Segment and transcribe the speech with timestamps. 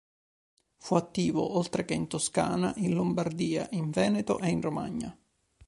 [0.77, 5.15] Fu attivo, oltre che in Toscana, in Lombardia, in Veneto e in Romagna.